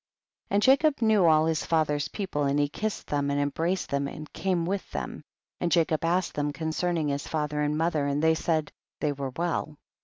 [0.49, 0.55] 73.
[0.55, 4.07] And Jacob knew all his fath er's people, and he kissed them and embraced them
[4.07, 5.21] and came with them,
[5.59, 9.77] and Jacob asked them concerning his father and mother, and they said, they were well.